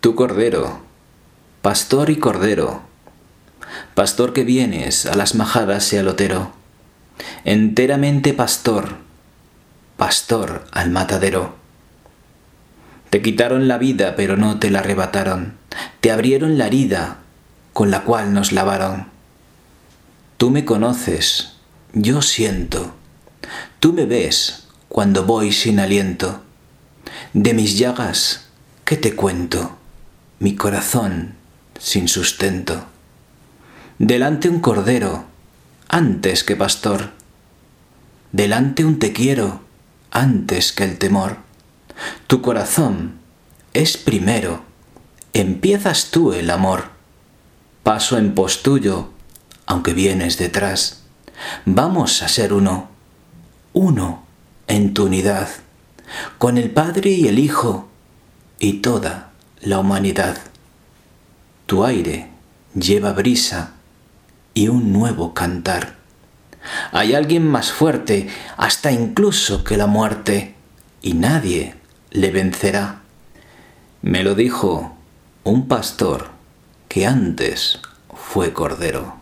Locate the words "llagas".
27.76-28.46